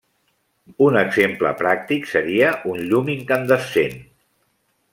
[0.85, 3.95] Un exemple pràctic seria un llum incandescent.